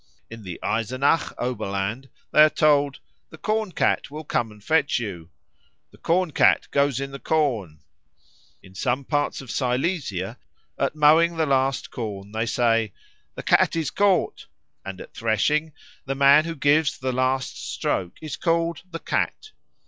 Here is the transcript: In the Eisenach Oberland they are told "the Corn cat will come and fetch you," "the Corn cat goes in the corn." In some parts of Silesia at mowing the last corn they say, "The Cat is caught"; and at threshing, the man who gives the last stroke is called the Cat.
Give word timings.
In 0.31 0.41
the 0.41 0.59
Eisenach 0.63 1.31
Oberland 1.37 2.09
they 2.31 2.41
are 2.43 2.49
told 2.49 2.97
"the 3.29 3.37
Corn 3.37 3.71
cat 3.71 4.09
will 4.09 4.23
come 4.23 4.49
and 4.49 4.63
fetch 4.63 4.97
you," 4.97 5.29
"the 5.91 5.99
Corn 5.99 6.31
cat 6.31 6.67
goes 6.71 6.99
in 6.99 7.11
the 7.11 7.19
corn." 7.19 7.81
In 8.63 8.73
some 8.73 9.05
parts 9.05 9.41
of 9.41 9.51
Silesia 9.51 10.39
at 10.79 10.95
mowing 10.95 11.37
the 11.37 11.45
last 11.45 11.91
corn 11.91 12.31
they 12.31 12.47
say, 12.47 12.93
"The 13.35 13.43
Cat 13.43 13.75
is 13.75 13.91
caught"; 13.91 14.47
and 14.83 14.99
at 14.99 15.13
threshing, 15.13 15.71
the 16.05 16.15
man 16.15 16.45
who 16.45 16.55
gives 16.55 16.97
the 16.97 17.11
last 17.13 17.71
stroke 17.71 18.17
is 18.21 18.37
called 18.37 18.81
the 18.89 18.99
Cat. 18.99 19.51